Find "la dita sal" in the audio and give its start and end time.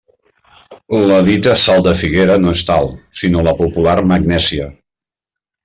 1.11-1.85